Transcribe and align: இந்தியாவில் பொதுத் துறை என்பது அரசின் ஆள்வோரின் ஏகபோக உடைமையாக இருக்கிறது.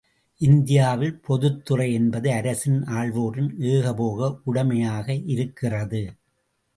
இந்தியாவில் 0.41 1.19
பொதுத் 1.19 1.65
துறை 1.65 1.93
என்பது 1.93 2.31
அரசின் 2.31 2.79
ஆள்வோரின் 2.91 3.51
ஏகபோக 3.71 4.31
உடைமையாக 4.43 5.07
இருக்கிறது. 5.27 6.01